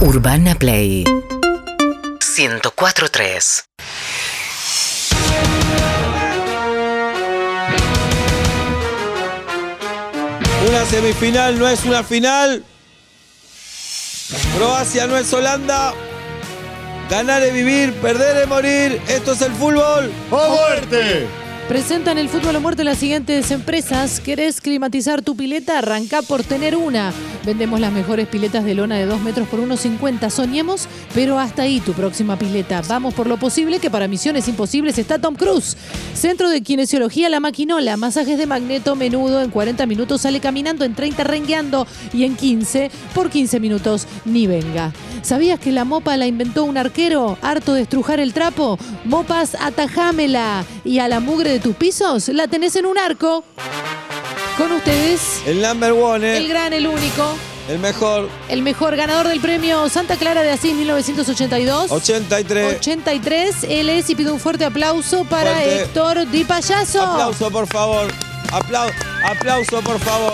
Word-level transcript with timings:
Urbana 0.00 0.54
Play 0.54 1.04
104.3 1.04 3.64
Una 10.68 10.84
semifinal 10.84 11.58
no 11.58 11.66
es 11.66 11.84
una 11.84 12.04
final. 12.04 12.62
Croacia 14.54 15.06
no 15.06 15.16
es 15.16 15.32
Holanda. 15.32 15.94
Ganar 17.08 17.42
es 17.42 17.54
vivir, 17.54 17.94
perder 17.94 18.36
es 18.36 18.48
morir. 18.48 19.00
Esto 19.08 19.32
es 19.32 19.40
el 19.40 19.52
fútbol. 19.52 20.12
¡O 20.30 20.50
muerte! 20.50 21.45
Presentan 21.68 22.16
el 22.16 22.28
fútbol 22.28 22.54
a 22.54 22.60
muerte 22.60 22.84
las 22.84 22.98
siguientes 22.98 23.50
empresas. 23.50 24.20
¿Querés 24.20 24.60
climatizar 24.60 25.22
tu 25.22 25.36
pileta? 25.36 25.78
Arranca 25.78 26.22
por 26.22 26.44
tener 26.44 26.76
una. 26.76 27.12
Vendemos 27.44 27.80
las 27.80 27.92
mejores 27.92 28.28
piletas 28.28 28.64
de 28.64 28.74
lona 28.74 28.96
de 28.96 29.06
2 29.06 29.20
metros 29.20 29.48
por 29.48 29.60
1,50. 29.60 30.30
Soñemos, 30.30 30.86
pero 31.12 31.40
hasta 31.40 31.62
ahí 31.62 31.80
tu 31.80 31.92
próxima 31.92 32.38
pileta. 32.38 32.82
Vamos 32.88 33.14
por 33.14 33.26
lo 33.26 33.36
posible, 33.36 33.80
que 33.80 33.90
para 33.90 34.06
misiones 34.06 34.46
imposibles 34.46 34.96
está 34.98 35.18
Tom 35.18 35.34
Cruise. 35.34 35.76
Centro 36.14 36.50
de 36.50 36.60
Kinesiología 36.60 37.28
La 37.28 37.40
Maquinola. 37.40 37.96
Masajes 37.96 38.38
de 38.38 38.46
magneto 38.46 38.94
menudo. 38.94 39.42
En 39.42 39.50
40 39.50 39.86
minutos 39.86 40.20
sale 40.20 40.38
caminando, 40.38 40.84
en 40.84 40.94
30 40.94 41.24
rengueando 41.24 41.86
y 42.12 42.24
en 42.24 42.36
15 42.36 42.92
por 43.12 43.28
15 43.28 43.58
minutos 43.58 44.06
ni 44.24 44.46
venga. 44.46 44.92
¿Sabías 45.22 45.58
que 45.58 45.72
la 45.72 45.84
mopa 45.84 46.16
la 46.16 46.28
inventó 46.28 46.62
un 46.62 46.76
arquero 46.76 47.38
harto 47.42 47.74
de 47.74 47.82
estrujar 47.82 48.20
el 48.20 48.32
trapo? 48.32 48.78
Mopas, 49.04 49.56
atajámela. 49.60 50.64
Y 50.84 51.00
a 51.00 51.08
la 51.08 51.18
mugre 51.18 51.50
de 51.50 51.55
tus 51.60 51.74
pisos 51.76 52.28
la 52.28 52.46
tenés 52.48 52.76
en 52.76 52.86
un 52.86 52.98
arco. 52.98 53.44
Con 54.58 54.72
ustedes, 54.72 55.42
El 55.46 55.60
number 55.60 55.92
one, 55.92 56.36
el 56.38 56.46
eh. 56.46 56.48
gran, 56.48 56.72
el 56.72 56.86
único, 56.86 57.36
el 57.68 57.78
mejor. 57.78 58.28
el 58.48 58.62
mejor 58.62 58.96
ganador 58.96 59.28
del 59.28 59.38
premio 59.40 59.86
Santa 59.90 60.16
Clara 60.16 60.42
de 60.42 60.50
Asís 60.52 60.72
1982. 60.74 61.90
83. 61.92 62.76
83, 62.78 63.56
él 63.68 63.90
es 63.90 64.08
y 64.08 64.14
pido 64.14 64.32
un 64.32 64.40
fuerte 64.40 64.64
aplauso 64.64 65.24
para 65.24 65.52
Fuerte. 65.52 65.82
Héctor 65.82 66.30
Di 66.30 66.44
Payaso. 66.44 67.02
Aplauso, 67.02 67.50
por 67.50 67.66
favor. 67.66 68.10
Aplau- 68.50 68.92
aplauso, 69.30 69.82
por 69.82 69.98
favor. 70.00 70.32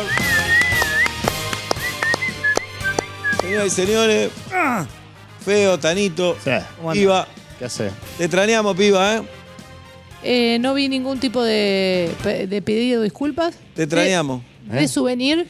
Señoras 3.41 3.67
y 3.67 3.71
señores. 3.71 4.31
Feo, 5.45 5.79
Tanito. 5.81 6.37
Sí. 6.45 6.51
Piba. 6.93 7.27
¿Qué 7.59 7.65
hace? 7.65 7.91
Te 8.19 8.25
extrañamos, 8.25 8.77
piba, 8.77 9.17
¿eh? 9.17 9.23
Eh, 10.25 10.59
no 10.61 10.75
vi 10.75 10.89
ningún 10.89 11.19
tipo 11.19 11.43
de, 11.43 12.11
de 12.49 12.63
pedido 12.63 13.01
de 13.01 13.05
disculpas. 13.05 13.55
Te 13.75 13.83
extrañamos. 13.85 14.43
De, 14.69 14.79
de 14.79 14.85
¿Eh? 14.85 14.89
souvenir. 14.89 15.47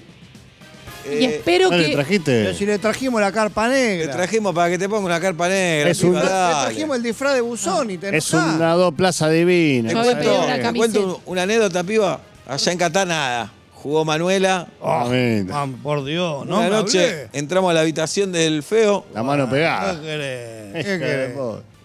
y 1.04 1.24
Eh, 1.24 1.36
espero 1.36 1.70
¿No 1.70 1.76
le 1.76 1.86
que. 1.88 1.92
trajiste? 1.92 2.44
Pero 2.44 2.54
si 2.56 2.64
le 2.64 2.78
trajimos 2.78 3.20
la 3.20 3.32
carpa 3.32 3.68
negra. 3.68 4.12
trajimos 4.12 4.54
para 4.54 4.70
que 4.70 4.78
te 4.78 4.88
ponga 4.88 5.04
una 5.06 5.20
carpa 5.20 5.48
negra. 5.48 5.90
Es 5.90 6.02
un- 6.02 6.14
Le 6.14 6.20
trajimos 6.22 6.96
el 6.96 7.02
disfraz 7.02 7.34
de 7.34 7.40
buzón 7.42 7.90
y 7.90 7.98
te 7.98 8.16
Es 8.16 8.32
una 8.32 8.72
dos 8.74 8.94
plaza 8.94 9.28
divina. 9.28 9.88
Te 9.90 9.94
cuento, 9.94 10.44
una 10.44 10.72
cuento 10.72 11.20
una 11.26 11.42
anécdota, 11.42 11.82
piba. 11.84 12.20
Allá 12.46 12.72
en 12.72 12.78
Qatar, 12.78 13.06
nada. 13.06 13.52
Jugó 13.74 14.04
Manuela. 14.04 14.68
Mamita. 14.82 15.62
Ah, 15.62 15.68
por 15.82 16.04
Dios, 16.04 16.46
no 16.46 16.58
una 16.60 16.68
noche 16.68 17.04
hablé. 17.04 17.28
entramos 17.32 17.70
a 17.72 17.74
la 17.74 17.80
habitación 17.80 18.30
del 18.30 18.62
feo. 18.62 19.04
La 19.12 19.22
mano 19.24 19.46
¿Qué 19.46 19.50
pegada. 19.56 20.00
querés? 20.00 20.72
¿Qué 20.72 20.80
Hija 20.80 20.90
de 20.92 20.98
querés? 20.98 21.32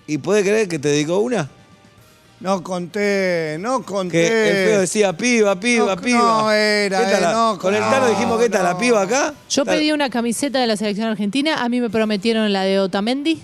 ¿Y 0.06 0.18
puede 0.20 0.44
creer 0.44 0.68
que 0.68 0.78
te 0.80 0.90
dedicó 0.90 1.18
una? 1.18 1.50
No 2.40 2.62
conté, 2.64 3.58
no 3.60 3.82
conté. 3.84 4.12
Que 4.12 4.50
el 4.50 4.68
feo 4.70 4.80
decía 4.82 5.14
piba, 5.18 5.60
piba, 5.60 5.96
No, 5.96 6.02
piba. 6.02 6.20
no 6.20 6.52
era, 6.52 7.00
¿Qué 7.00 7.06
tal 7.12 7.16
eh, 7.20 7.22
la- 7.22 7.34
no, 7.34 7.58
Con 7.60 7.74
el 7.74 7.82
no, 7.82 7.90
Tano 7.90 8.10
dijimos 8.10 8.38
que 8.38 8.46
está 8.46 8.62
la 8.62 8.78
piba 8.78 9.02
acá. 9.02 9.34
Yo 9.50 9.66
pedí 9.66 9.92
una 9.92 10.10
camiseta 10.12 10.60
de 10.60 10.68
la 10.68 10.78
selección 10.78 11.08
argentina, 11.08 11.64
a 11.64 11.68
mí 11.70 11.82
me 11.82 11.90
prometieron 11.90 12.54
la 12.54 12.62
de 12.64 12.80
Otamendi 12.80 13.40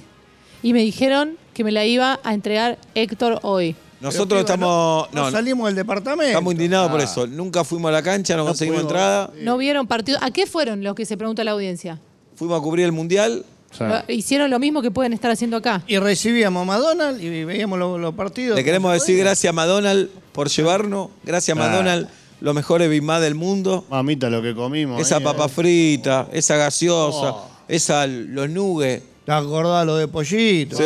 y 0.62 0.74
me 0.74 0.80
dijeron 0.82 1.38
que 1.56 1.64
me 1.64 1.72
la 1.72 1.86
iba 1.86 2.20
a 2.24 2.34
entregar 2.36 2.78
Héctor 2.94 3.40
hoy. 3.42 3.76
Nosotros 4.00 4.42
estamos. 4.42 5.08
No, 5.12 5.22
No, 5.22 5.26
no, 5.26 5.32
salimos 5.32 5.68
del 5.68 5.76
departamento. 5.76 6.28
estamos 6.30 6.54
indignados 6.54 6.92
por 6.92 7.00
eso. 7.02 7.26
Nunca 7.26 7.64
fuimos 7.64 7.90
a 7.90 7.94
la 7.94 8.04
cancha, 8.04 8.36
no, 8.38 8.46
conseguimos 8.46 8.82
pudimos. 8.84 8.92
entrada. 8.92 9.32
¿No 9.42 9.58
vieron 9.58 9.88
partido? 9.88 10.20
¿A 10.22 10.30
qué 10.30 10.46
fueron 10.46 10.84
los 10.84 10.94
que 10.94 11.06
se 11.06 11.18
pregunta 11.18 11.44
la 11.44 11.52
audiencia? 11.52 12.00
Fuimos 12.36 12.60
a 12.60 12.62
cubrir 12.62 12.86
el 12.86 12.92
mundial. 12.92 13.46
Sí. 13.78 13.84
Hicieron 14.14 14.50
lo 14.52 14.60
mismo 14.60 14.82
que 14.82 14.92
pueden 14.92 15.14
estar 15.14 15.32
haciendo 15.32 15.58
acá. 15.58 15.84
Y 15.88 15.98
recibíamos 15.98 16.62
a 16.64 16.66
McDonald's 16.66 17.22
y 17.24 17.44
veíamos 17.44 17.80
los, 17.80 18.00
los 18.00 18.14
partidos. 18.14 18.56
Le 18.56 18.64
queremos 18.64 18.94
decir 18.94 19.16
podía. 19.16 19.24
gracias 19.26 19.50
a 19.50 19.54
McDonald's 19.54 20.10
por 20.32 20.50
llevarnos. 20.50 21.10
Gracias 21.24 21.58
a 21.58 21.62
Ah. 21.62 21.68
McDonald's, 21.68 22.10
los 22.42 22.54
mejores 22.56 22.90
Big 22.90 23.02
Mac 23.04 23.22
del 23.22 23.36
mundo. 23.36 23.86
Mamita, 23.90 24.30
lo 24.30 24.42
que 24.42 24.54
comimos. 24.54 25.02
Esa 25.02 25.18
ahí, 25.18 25.24
papa 25.24 25.46
eh. 25.46 25.50
frita, 25.50 26.28
esa 26.32 26.56
gaseosa, 26.58 27.32
Oh. 27.32 27.50
esa, 27.68 28.06
los 28.08 28.50
nuggets. 28.50 29.04
¿Te 29.26 29.32
acordás 29.32 29.86
lo 29.86 29.96
de 29.96 30.08
pollito? 30.10 30.76
Sí. 30.76 30.84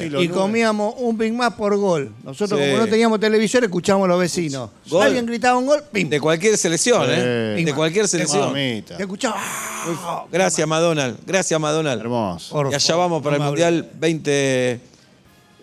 Sí, 0.00 0.10
los 0.10 0.22
Y 0.22 0.28
comíamos 0.28 0.94
un 0.98 1.16
Big 1.16 1.32
Mac 1.32 1.56
por 1.56 1.74
gol. 1.78 2.12
Nosotros, 2.22 2.60
Sí. 2.60 2.66
como 2.66 2.78
no 2.84 2.86
teníamos 2.86 3.18
televisor, 3.18 3.64
escuchábamos 3.64 4.04
a 4.04 4.08
los 4.08 4.20
vecinos. 4.20 4.68
Gol. 4.90 5.02
Alguien 5.06 5.24
gritaba 5.24 5.56
un 5.58 5.64
gol, 5.66 5.82
pim. 5.90 6.10
De 6.10 6.20
cualquier 6.20 6.58
selección, 6.58 7.06
¿eh? 7.08 7.54
Sí. 7.56 7.64
De 7.64 7.72
cualquier 7.74 8.06
selección. 8.06 8.52
Mamita. 8.52 8.98
Te 8.98 9.02
escuchaba. 9.04 9.36
¡ah! 9.38 10.24
Gracias, 10.30 10.68
McDonald's. 10.68 11.18
Gracias, 11.26 11.58
McDonald's. 11.58 12.02
Hermoso. 12.02 12.52
Por 12.54 12.66
Y 12.70 12.74
allá 12.74 12.80
favor, 12.80 13.04
vamos 13.04 13.22
para 13.22 13.30
no 13.30 13.36
el 13.36 13.40
me 13.44 13.48
Mundial 13.48 13.90
20. 13.94 14.80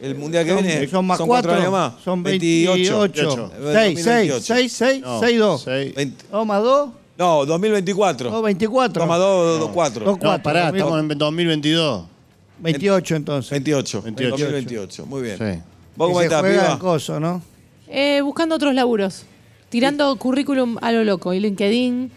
El 0.01 0.15
Mundial 0.15 0.43
que 0.45 0.51
Son, 0.53 0.63
viene. 0.63 0.87
son 0.87 1.05
más 1.05 1.17
cuatro 1.19 1.27
cuatro. 1.51 1.53
años 1.53 1.71
más. 1.71 1.93
Son 2.03 2.23
28. 2.23 2.99
28. 3.01 3.51
6, 3.73 3.99
6, 4.03 4.33
6, 4.43 4.73
6, 4.73 5.01
No, 5.03 5.19
6, 5.19 5.37
2. 5.39 5.61
seis. 5.63 5.93
20 5.95 6.25
2 6.31 6.45
más 6.47 6.63
2, 6.63 6.89
no, 7.21 7.45
2024. 7.45 8.29
2, 8.31 8.43
24. 8.43 9.01
Toma 9.01 9.17
2, 9.17 9.59
2, 9.59 9.69
4. 9.71 10.05
Dos, 10.05 10.13
No, 10.15 10.19
cuatro, 10.19 10.43
pará, 10.43 10.63
dos 10.65 10.71
mil- 10.73 10.81
estamos 10.81 10.99
en 11.11 11.17
2022. 11.17 12.03
28 12.59 13.15
entonces. 13.15 13.51
28. 13.51 14.01
28. 14.01 14.37
2028. 14.37 15.05
Muy 15.05 15.21
bien. 15.21 15.37
Sí. 15.37 15.61
¿Vos 15.95 16.17
se 16.17 16.23
estás, 16.25 16.39
juega 16.41 16.61
piba? 16.61 16.73
el 16.73 16.79
coso, 16.79 17.19
¿no? 17.19 17.41
Eh, 17.87 18.21
buscando 18.21 18.55
otros 18.55 18.73
laburos. 18.73 19.23
Tirando 19.69 20.15
currículum 20.17 20.77
a 20.81 20.91
lo 20.91 21.03
loco 21.03 21.33
y 21.33 21.39
LinkedIn. 21.39 22.11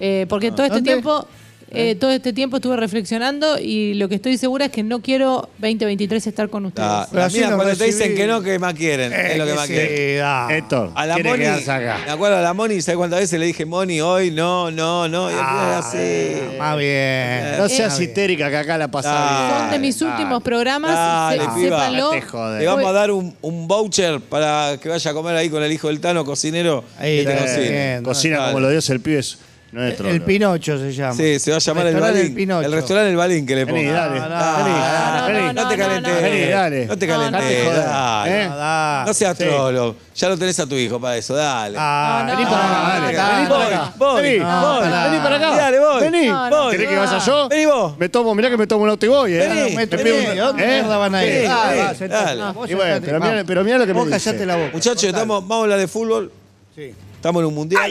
eh, 0.00 0.26
porque 0.28 0.50
todo 0.50 0.64
este 0.64 0.76
¿Dónde? 0.76 0.90
tiempo. 0.92 1.26
Eh, 1.72 1.94
todo 1.96 2.10
este 2.12 2.32
tiempo 2.32 2.56
estuve 2.56 2.76
reflexionando 2.76 3.58
y 3.58 3.94
lo 3.94 4.08
que 4.08 4.14
estoy 4.14 4.38
segura 4.38 4.66
es 4.66 4.70
que 4.70 4.82
no 4.82 5.00
quiero 5.02 5.48
2023 5.58 6.26
estar 6.26 6.48
con 6.48 6.64
ustedes. 6.66 6.88
Ah, 6.88 7.08
Pero 7.10 7.24
así 7.24 7.40
lo 7.40 7.46
cuando 7.56 7.64
te 7.76 7.84
dicen 7.84 8.00
recibí. 8.00 8.14
que 8.16 8.26
no, 8.26 8.40
que 8.42 8.58
más 8.58 8.74
quieren. 8.74 9.12
es 9.12 9.36
lo 9.36 9.44
que 9.44 9.50
Eh, 9.50 9.54
más 9.54 9.66
sí, 9.66 9.72
quieren. 9.72 10.18
da. 10.18 10.56
Héctor, 10.56 10.90
A 10.94 11.06
la 11.06 11.18
Moni, 11.18 11.44
me 11.44 12.10
acuerdo 12.12 12.36
a 12.36 12.40
la 12.40 12.54
Moni, 12.54 12.80
¿sabes 12.80 12.96
cuántas 12.98 13.20
veces 13.20 13.40
le 13.40 13.46
dije, 13.46 13.64
Moni, 13.66 14.00
hoy 14.00 14.30
no, 14.30 14.70
no, 14.70 15.08
no? 15.08 15.28
Y 15.30 15.34
después 15.34 15.48
Ah, 15.50 15.78
así. 15.78 16.56
Más 16.58 16.78
bien. 16.78 17.58
No 17.58 17.68
seas 17.68 17.98
histérica 18.00 18.48
que 18.48 18.56
acá 18.56 18.78
la 18.78 18.84
Ah, 18.84 18.90
pasás 18.90 19.58
Son 19.60 19.70
de 19.72 19.78
mis 19.80 20.00
últimos 20.02 20.42
programas. 20.42 20.92
Dale, 20.92 21.42
se- 21.54 21.60
sépanlo. 21.64 22.12
Le 22.58 22.66
vamos 22.66 22.86
a 22.86 22.92
dar 22.92 23.10
un, 23.10 23.34
un 23.42 23.66
voucher 23.68 24.20
para 24.20 24.78
que 24.80 24.88
vaya 24.88 25.10
a 25.10 25.14
comer 25.14 25.34
ahí 25.36 25.48
con 25.50 25.62
el 25.62 25.72
hijo 25.72 25.88
del 25.88 26.00
Tano, 26.00 26.24
cocinero. 26.24 26.84
Ahí 26.98 27.24
que 27.24 27.32
te 27.32 27.60
bien. 27.60 28.02
Cocina 28.04 28.46
como 28.46 28.60
lo 28.60 28.70
dio 28.70 28.78
el 28.88 29.00
pibe 29.00 29.22
es 29.66 29.72
nuestro. 29.72 30.08
El. 30.08 30.22
Pinocho 30.22 30.78
se 30.78 30.92
llama. 30.92 31.14
Sí, 31.14 31.38
se 31.38 31.50
va 31.50 31.56
a 31.56 31.60
llamar 31.60 31.86
el 31.88 31.96
Balín. 31.96 32.34
Pinocho. 32.34 32.66
El 32.66 32.72
restaurante 32.72 33.10
El 33.10 33.16
Balín 33.16 33.44
que 33.46 33.54
le 33.56 33.66
pongo. 33.66 33.78
Vení, 33.78 33.90
dale. 33.90 34.20
No, 34.20 34.28
no, 34.28 35.26
Vení, 35.26 35.38
no, 35.40 35.52
no, 35.52 35.52
No 35.62 35.68
te 35.68 35.76
no, 35.76 35.82
calentes. 35.84 36.14
no, 36.14 36.20
Vení, 36.22 36.44
dale. 36.50 36.86
No 36.86 36.98
te 36.98 37.06
No, 37.06 37.14
no. 37.16 37.30
calentes. 37.30 37.74
Dale. 37.76 38.42
¿Eh? 38.44 38.48
Ah, 38.52 39.04
No 39.06 39.14
seas 39.14 39.36
Sí. 39.36 39.44
trolo. 39.44 39.96
Ya 40.14 40.28
lo 40.30 40.38
tenés 40.38 40.58
a 40.60 40.66
tu 40.66 40.74
hijo 40.76 41.00
para 41.00 41.16
eso. 41.16 41.34
Dale. 41.34 41.76
ah, 41.78 42.24
No, 42.26 42.32
no. 42.32 42.36
Vení 42.38 42.50
para 42.50 42.64
acá, 42.66 42.78
no, 42.78 42.88
dale. 42.88 43.00
no, 43.00 43.06
Vení 43.06 43.42
no, 43.42 43.48
para 43.50 43.58
no, 43.70 43.82
acá. 43.82 43.92
voy, 43.96 44.22
Vení, 44.22 44.38
no, 44.38 44.60
voy. 44.60 45.18
para 45.20 45.36
acá. 45.36 45.56
Dale, 45.56 45.78
voy. 45.78 46.00
Vení. 46.02 46.26
No, 46.28 46.50
no. 46.50 46.70
¿Querés 46.70 46.88
que 46.88 46.96
vaya 46.96 47.18
yo? 47.18 47.48
Vení 47.48 47.66
vos. 47.66 47.98
Me 47.98 48.08
tomo, 48.08 48.34
mirá 48.34 48.50
que 48.50 48.56
me 48.56 48.66
tomo 48.66 48.84
un 48.84 48.90
auto 48.90 49.04
y 49.06 49.08
voy, 49.08 49.34
¿eh? 49.34 49.48
Vení, 49.48 49.76
Mete, 49.76 49.96
vení. 49.96 50.10
vení, 50.10 50.38
¿Dónde 50.38 50.64
¿Eh? 50.64 50.68
mierda 50.68 50.96
van 50.96 51.14
a 51.14 51.24
ir? 51.24 51.32
Vení, 51.34 51.46
Ah, 51.50 51.66
vení, 51.70 51.80
va, 51.82 51.94
sentate. 51.94 52.24
dale. 52.36 52.52
Vos 52.52 52.70
Y 52.70 52.74
bueno, 52.74 52.94
sentate, 53.04 53.44
pero 53.44 53.64
mirá, 53.64 53.78
lo 53.78 53.86
que 53.86 53.92
me 53.94 54.00
Vos 54.00 54.08
dice. 54.08 54.24
callate 54.30 54.46
la 54.46 54.56
boca. 54.56 54.70
Muchachos, 54.72 55.12
vamos 55.12 55.44
a 55.50 55.54
hablar 55.62 55.78
de 55.78 55.88
fútbol. 55.88 56.32
Sí. 56.74 56.94
Estamos 57.16 57.40
en 57.40 57.46
un 57.46 57.54
mundial. 57.54 57.82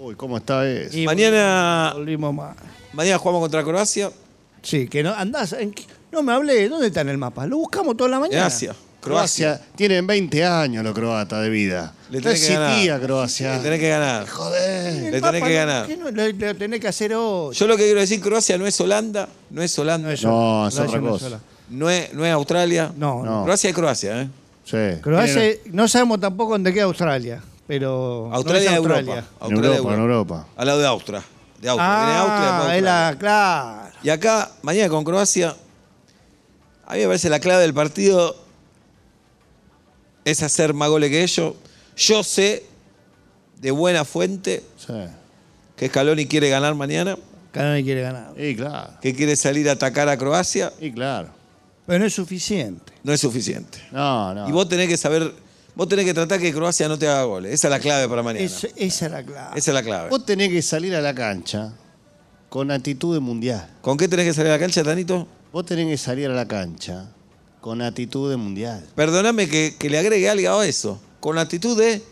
Uy, 0.00 0.14
¿cómo 0.14 0.36
está 0.36 0.68
eso? 0.68 0.96
Y 0.96 1.04
Mañana, 1.06 1.92
Volvimos 1.94 2.32
más. 2.34 2.56
mañana 2.92 3.18
jugamos 3.18 3.40
contra 3.42 3.64
Croacia. 3.64 4.10
Sí, 4.62 4.88
que 4.88 5.02
no 5.02 5.12
andás. 5.14 5.52
en 5.54 5.74
no 6.12 6.22
me 6.22 6.32
hablé. 6.32 6.68
¿Dónde 6.68 6.86
está 6.88 7.00
en 7.02 7.08
el 7.10 7.18
mapa? 7.18 7.46
Lo 7.46 7.58
buscamos 7.58 7.96
toda 7.96 8.08
la 8.10 8.20
mañana. 8.20 8.42
Gracias. 8.42 8.74
Croacia. 9.00 9.54
Croacia. 9.54 9.76
Tienen 9.76 10.06
20 10.06 10.44
años 10.44 10.84
los 10.84 10.94
croatas 10.94 11.42
de 11.42 11.50
vida. 11.50 11.94
Le 12.10 12.18
No 12.18 12.22
tenés 12.24 12.46
que 12.46 12.52
ganar. 12.54 12.68
existía 12.70 13.00
Croacia. 13.00 13.56
Le 13.56 13.62
tenés 13.62 13.80
que 13.80 13.88
ganar. 13.88 14.28
Joder. 14.28 15.12
Le 15.12 15.20
tenés 15.20 15.42
que 15.42 15.54
ganar. 15.54 15.86
¿qué 15.86 15.96
no? 15.96 16.10
Lo, 16.10 16.28
lo 16.28 16.54
tenés 16.56 16.80
que 16.80 16.88
hacer 16.88 17.14
hoy. 17.14 17.54
Yo 17.54 17.66
lo 17.66 17.76
que 17.76 17.84
quiero 17.84 18.00
decir, 18.00 18.20
Croacia 18.20 18.56
no 18.58 18.66
es 18.66 18.80
Holanda, 18.80 19.28
no 19.50 19.62
es 19.62 19.78
Holanda, 19.78 20.08
No 20.08 20.08
no 20.08 20.12
es, 20.12 20.22
No, 20.24 20.68
es 20.68 20.74
Croacia 20.74 20.84
otra 20.96 21.00
no 21.00 21.06
es 21.06 21.12
cosa. 21.12 21.24
sola. 21.26 21.40
es, 21.90 22.14
no 22.14 22.24
es 22.24 22.32
Australia. 22.32 22.92
No, 22.96 23.24
No. 23.24 23.44
Croacia 23.44 23.70
es 23.70 23.76
Croacia, 23.76 24.22
¿eh? 24.22 24.28
Sí. 24.64 25.00
Croacia, 25.00 25.34
Tienen- 25.42 25.60
no 25.72 25.86
sabemos 25.88 26.20
tampoco 26.20 26.52
dónde 26.52 26.72
queda 26.72 26.84
Australia, 26.84 27.40
pero 27.68 28.28
Australia 28.32 28.70
no 28.72 28.76
es 28.76 28.78
Australia. 28.78 29.12
Europa. 29.14 29.28
En 29.46 29.52
Australia 29.52 29.76
Europa, 29.76 29.94
en 29.94 30.00
Europa. 30.00 30.46
Al 30.56 30.66
lado 30.66 30.78
de 30.80 30.86
Austria. 30.88 31.22
De 31.60 31.68
Austria. 31.68 32.04
Viene 32.04 32.18
Austria, 32.18 32.48
Ah, 32.48 32.56
después 32.58 32.76
es 32.76 32.82
la, 32.82 33.16
claro. 33.18 33.90
Y 34.02 34.08
acá, 34.10 34.50
mañana 34.62 34.88
con 34.88 35.04
Croacia, 35.04 35.54
a 36.86 36.94
mí 36.94 37.00
me 37.00 37.06
parece 37.06 37.28
la 37.30 37.38
clave 37.38 37.62
del 37.62 37.74
partido 37.74 38.34
es 40.24 40.42
hacer 40.42 40.74
más 40.74 40.88
goles 40.88 41.10
que 41.10 41.22
ellos. 41.22 41.54
Yo 41.96 42.22
sé 42.22 42.64
de 43.60 43.70
buena 43.70 44.04
fuente 44.04 44.62
Sí. 44.76 44.92
que 45.76 45.88
Scaloni 45.88 46.26
quiere 46.26 46.48
ganar 46.48 46.74
mañana. 46.74 47.16
Canales 47.52 47.82
quiere 47.84 48.02
ganar. 48.02 48.34
Y 48.38 48.54
claro. 48.54 48.92
que 49.00 49.14
quiere 49.14 49.34
salir 49.36 49.68
a 49.68 49.72
atacar 49.72 50.08
a 50.08 50.16
Croacia, 50.16 50.72
Y 50.80 50.92
claro. 50.92 51.28
Pero 51.86 51.98
no 52.00 52.04
es 52.04 52.14
suficiente. 52.14 52.92
no 53.02 53.12
es 53.12 53.20
suficiente. 53.20 53.78
No, 53.90 54.34
no. 54.34 54.48
Y 54.48 54.52
vos 54.52 54.68
tenés 54.68 54.88
que 54.88 54.96
saber, 54.98 55.32
vos 55.78 55.88
tenés 55.88 56.04
que 56.04 56.12
tratar 56.12 56.38
que 56.40 56.52
Croacia 56.52 56.88
no 56.88 56.98
te 56.98 57.06
haga 57.08 57.22
goles. 57.22 57.54
Esa 57.54 57.68
es 57.68 57.70
la 57.70 57.78
clave 57.80 58.06
para 58.08 58.22
mañana. 58.22 58.44
Es- 58.44 58.68
esa 58.76 59.06
es 59.06 59.12
la 59.12 59.22
clave. 59.22 59.58
Esa 59.58 59.70
es 59.70 59.74
la 59.74 59.82
clave. 59.82 60.10
Vos 60.10 60.26
tenés 60.26 60.50
que 60.50 60.60
salir 60.60 60.94
a 60.94 61.00
la 61.00 61.14
cancha 61.14 61.72
con 62.50 62.70
actitud 62.70 63.14
de 63.14 63.20
mundial. 63.20 63.70
¿Con 63.80 63.96
qué 63.96 64.08
tenés 64.08 64.26
que 64.26 64.34
salir 64.34 64.50
a 64.50 64.54
la 64.56 64.58
cancha, 64.60 64.82
Tanito? 64.82 65.26
Vos 65.52 65.64
tenés 65.64 65.86
que 65.86 65.96
salir 65.96 66.28
a 66.28 66.34
la 66.34 66.46
cancha 66.46 67.08
con 67.60 67.80
actitud 67.80 68.28
de 68.30 68.36
mundial. 68.36 68.84
Perdóname 68.94 69.48
que, 69.48 69.76
que 69.78 69.88
le 69.88 69.98
agregue 69.98 70.28
algo 70.28 70.58
a 70.60 70.66
eso. 70.66 71.00
Con 71.20 71.38
actitud 71.38 71.78
de 71.78 72.02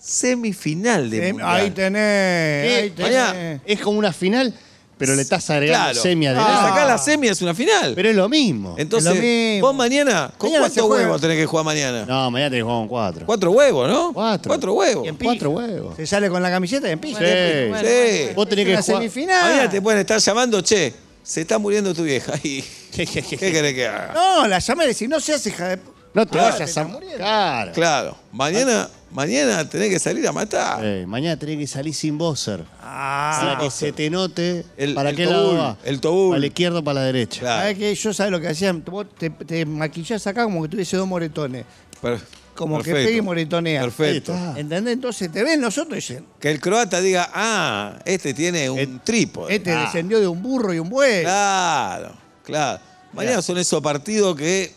semifinal 0.00 1.10
de 1.10 1.32
mundial. 1.32 1.48
ahí 1.50 1.70
tenés, 1.70 2.00
ahí 2.02 2.86
Eh, 2.86 2.92
tenés. 2.96 3.12
mañana- 3.12 3.62
Es 3.64 3.80
como 3.80 3.98
una 3.98 4.12
final, 4.12 4.54
pero 4.98 5.14
le 5.14 5.22
estás 5.22 5.48
agregando 5.50 5.84
Claro. 5.92 6.02
semi 6.02 6.26
Ah, 6.26 6.30
adelante. 6.30 6.68
Sacá 6.68 6.84
la 6.84 6.98
semi 6.98 7.28
es 7.28 7.40
una 7.40 7.54
final. 7.54 7.92
Pero 7.94 8.08
es 8.10 8.16
lo 8.16 8.28
mismo. 8.28 8.74
Entonces, 8.78 9.10
es 9.12 9.16
lo 9.16 9.22
mismo. 9.22 9.66
vos 9.68 9.76
mañana, 9.76 10.30
¿con 10.36 10.50
Mañana 10.50 10.66
se 10.68 10.72
cuántos 10.74 10.86
juega. 10.88 11.04
huevos 11.04 11.20
tenés 11.20 11.36
que 11.36 11.46
jugar 11.46 11.64
mañana? 11.64 12.04
No, 12.06 12.30
mañana 12.30 12.50
tenés 12.50 12.60
que 12.60 12.64
jugar 12.64 12.78
con 12.80 12.88
cuatro. 12.88 13.26
Cuatro 13.26 13.50
huevos, 13.52 13.88
¿no? 13.88 14.12
Cuatro. 14.12 14.48
Cuatro 14.50 14.72
huevos. 14.74 15.04
Y 15.06 15.08
en 15.08 15.16
pija. 15.16 15.30
Cuatro 15.32 15.50
huevos. 15.50 15.96
Se 15.96 16.06
sale 16.06 16.28
con 16.28 16.42
la 16.42 16.50
camiseta 16.50 16.88
y 16.88 16.92
empieza. 16.92 17.20
Sí. 17.20 17.68
Bueno, 17.68 17.88
Sí. 17.88 18.28
Vos 18.34 18.48
tenés 18.48 18.62
Es 18.62 18.66
que 18.66 18.72
una 18.74 18.82
jugar. 18.82 18.98
semifinal. 19.02 19.50
Mañana 19.50 19.70
te 19.70 19.80
pueden 19.82 20.00
estar 20.00 20.18
llamando, 20.18 20.60
che, 20.60 20.92
se 21.22 21.40
está 21.42 21.58
muriendo 21.58 21.94
tu 21.94 22.02
vieja. 22.02 22.32
Y, 22.42 22.64
¿Qué 22.92 23.06
querés 23.06 23.74
que 23.74 23.86
haga? 23.86 24.12
No, 24.14 24.48
la 24.48 24.58
llama 24.58 24.84
y 24.84 24.88
decir, 24.88 25.08
no 25.08 25.20
seas 25.20 25.46
hija 25.46 25.68
de. 25.68 25.78
No 26.14 26.26
te 26.26 26.38
Ah, 26.38 26.42
vayas 26.44 26.60
a. 26.60 26.64
estás 26.64 26.88
muriendo. 26.88 27.18
Claro. 27.18 27.72
Claro, 27.72 28.16
mañana, 28.32 28.88
mañana 29.10 29.68
tenés 29.68 29.90
que 29.90 29.98
salir 29.98 30.26
a 30.28 30.32
matar. 30.32 30.84
Eh, 30.84 31.04
mañana 31.06 31.36
tenés 31.38 31.58
que 31.58 31.66
salir 31.66 31.94
sin 31.94 32.18
buzzer. 32.18 32.64
Ah, 32.82 33.38
para 33.42 33.58
que 33.58 33.70
se 33.70 33.92
te 33.92 34.10
note 34.10 34.64
El- 34.76 34.94
para 34.94 35.10
el 35.10 35.16
qué 35.16 35.24
tobul, 35.24 35.36
lado 35.36 35.54
va. 35.56 35.76
el 35.84 36.00
tobul. 36.00 36.28
Para 36.30 36.40
la 36.40 36.46
izquierda 36.46 36.78
o 36.80 36.84
para 36.84 37.00
la 37.00 37.06
derecha. 37.06 37.40
Claro. 37.40 37.60
¿Sabes 37.62 37.78
qué? 37.78 37.94
Yo 37.94 38.12
sabes 38.14 38.32
lo 38.32 38.40
que 38.40 38.48
hacían. 38.48 38.84
Vos 38.84 39.06
te, 39.18 39.30
te 39.30 39.64
maquillás 39.66 40.26
acá 40.26 40.44
como 40.44 40.62
que 40.62 40.68
tuviese 40.68 40.96
dos 40.96 41.06
moretones. 41.08 41.64
Per- 42.00 42.20
Como 42.54 42.82
que 42.82 42.92
pegue 42.92 43.16
y 43.18 43.20
moretonear. 43.20 43.84
Perfecto. 43.84 44.34
¿Entendés? 44.56 44.94
Entonces 44.94 45.30
te 45.30 45.44
ven 45.44 45.60
nosotros 45.60 45.92
y 45.92 45.96
dicen, 45.96 46.26
Que 46.40 46.50
el 46.50 46.60
croata 46.60 47.00
diga, 47.00 47.30
ah, 47.32 47.98
este 48.04 48.34
tiene 48.34 48.68
un 48.68 48.98
trípode. 49.04 49.54
este 49.54 49.72
Ah, 49.72 49.82
descendió 49.84 50.18
de 50.20 50.26
un 50.26 50.42
burro 50.42 50.74
y 50.74 50.78
un 50.80 50.88
buey. 50.88 51.22
Claro, 51.22 52.12
claro. 52.42 52.80
Mañana 53.12 53.42
son 53.42 53.58
esos 53.58 53.80
partidos 53.80 54.36
que. 54.36 54.72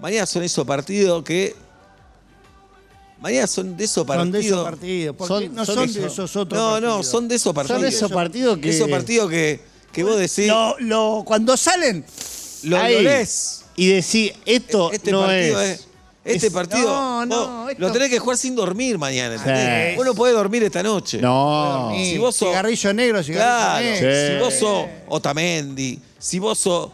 Mañana 0.00 0.26
son 0.26 0.42
esos 0.42 0.66
partidos 0.66 1.22
que. 1.22 1.54
Mañana 3.22 3.46
son 3.46 3.76
de 3.76 3.84
esos 3.84 4.04
partidos. 4.06 4.24
Son 4.26 4.32
de 4.32 4.40
esos 4.40 4.64
partidos. 4.64 5.28
Son- 5.28 5.54
no 5.54 5.64
son 5.64 5.74
son, 5.76 5.92
de 5.92 6.06
esos 6.08 6.36
otros 6.36 6.60
No, 6.60 6.70
partidos. 6.72 6.96
no, 6.96 7.02
son 7.04 7.28
de 7.28 7.34
esos 7.36 7.54
partidos. 7.54 7.82
esos 7.84 8.12
partidos 8.12 8.58
que- 8.58 8.68
Esos 8.70 8.88
partidos 8.88 9.30
que, 9.30 9.60
que 9.92 10.02
vos 10.04 10.16
decís. 10.18 10.48
Lo, 10.48 10.76
lo- 10.80 11.22
cuando 11.24 11.56
salen, 11.56 12.04
lo, 12.64 12.76
lo 12.76 12.82
Ahí. 12.82 13.02
lees. 13.02 13.62
Y 13.76 13.86
decir, 13.88 14.34
esto 14.44 14.90
Este 14.92 15.12
no 15.12 15.20
partido 15.22 15.62
es. 15.62 15.80
es. 15.80 15.88
Este 16.24 16.46
es- 16.48 16.52
partido. 16.52 16.84
No, 16.88 17.26
no, 17.26 17.46
vos 17.62 17.70
esto- 17.70 17.80
Lo 17.80 17.92
tenés 17.92 18.10
que 18.10 18.18
jugar 18.18 18.36
sin 18.36 18.54
dormir 18.54 18.98
mañana. 18.98 19.38
Sí. 19.38 19.96
Vos 19.96 20.04
no 20.04 20.14
podés 20.14 20.34
dormir 20.34 20.62
esta 20.64 20.82
noche. 20.82 21.18
No. 21.20 21.92
y 21.96 22.10
Si 22.12 22.18
vos 22.18 22.34
sos- 22.36 22.48
cigarrillo 22.48 22.92
negro, 22.94 23.22
cigarrillo 23.22 23.44
Claro, 23.44 23.84
negro. 23.84 24.10
Sí. 24.10 24.32
si 24.32 24.38
vos 24.40 24.54
sos 24.54 24.86
Otamendi, 25.08 25.98
si 26.18 26.38
vos 26.40 26.58
sos 26.58 26.90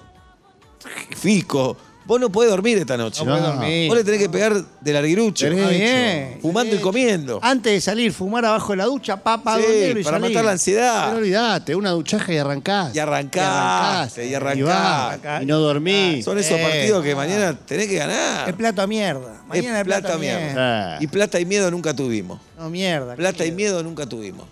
Fico, 1.17 1.77
vos 2.09 2.19
no 2.19 2.33
podés 2.33 2.51
dormir 2.51 2.79
esta 2.79 2.97
noche. 2.97 3.25
No 3.25 3.39
No. 3.39 3.47
dormir. 3.49 3.89
Vos 3.89 3.97
le 3.99 4.03
tenés 4.03 4.19
que 4.21 4.29
pegar 4.29 4.55
del 4.81 4.97
arguirucho, 4.97 5.45
Derecho. 5.45 5.69
Bien. 5.69 6.39
fumando 6.43 6.75
y 6.75 6.79
comiendo. 6.79 7.39
Antes 7.43 7.73
de 7.75 7.81
salir, 7.81 8.13
fumar 8.13 8.45
abajo 8.45 8.73
de 8.73 8.79
la 8.79 8.87
ducha, 8.87 9.17
papa, 9.23 9.59
Sí, 9.59 9.63
y 9.63 10.03
para 10.03 10.19
salir. 10.19 10.31
matar 10.31 10.45
la 10.47 10.51
ansiedad. 10.53 11.05
Pero 11.09 11.19
olvidate, 11.19 11.75
una 11.77 11.91
duchaja 11.91 12.33
y 12.33 12.39
arrancás. 12.39 12.95
Y 12.97 12.99
arrancaste, 12.99 14.27
y 14.27 14.35
arrancás. 14.35 14.69
arrancás. 14.77 15.23
vas, 15.35 15.43
Y 15.43 15.47
no 15.47 15.59
dormís. 15.59 16.25
Son 16.25 16.39
esos 16.39 16.59
Eh. 16.59 16.63
partidos 16.63 17.05
que 17.05 17.15
mañana 17.15 17.57
tenés 17.67 17.87
que 17.89 17.97
ganar. 17.97 18.49
Es 18.49 18.55
plato 18.57 18.83
a 18.83 18.87
mierda. 18.87 19.43
Mañana 19.47 19.79
Es 19.81 19.85
plata 19.85 20.01
plata 20.01 20.15
a 20.15 20.19
mierda. 20.19 20.41
mierda. 20.47 20.99
Sí. 20.99 21.05
Y 21.05 21.07
plata 21.09 21.41
y 21.41 21.45
miedo 21.47 21.71
nunca 21.71 21.95
tuvimos. 21.95 22.41
No, 22.59 22.71
mierda. 22.71 23.15
Plata 23.17 23.45
y 23.45 23.53
miedo 23.53 23.83
nunca 23.83 24.07
tuvimos. 24.07 24.47